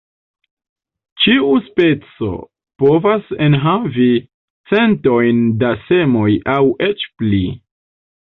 [1.23, 2.29] Ĉiu speco
[2.83, 4.07] povas enhavi
[4.71, 7.43] centojn da semoj aŭ eĉ pli.